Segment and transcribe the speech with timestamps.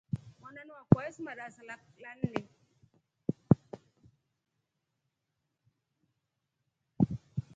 [0.39, 1.61] Mwananu akwa esoma darasa
[2.03, 2.41] la nne.